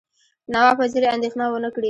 [0.53, 1.79] نواب وزیر اندېښنه ونه کړي.